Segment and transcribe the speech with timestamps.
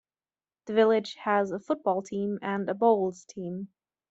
[0.65, 3.67] The village has a football team and a bowls team.